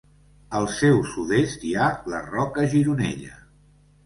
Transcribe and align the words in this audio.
Al 0.59 0.63
seu 0.77 0.97
sud-est 1.09 1.67
hi 1.67 1.75
ha 1.83 1.91
la 2.15 2.23
Roca 2.31 2.67
Gironella. 2.73 3.39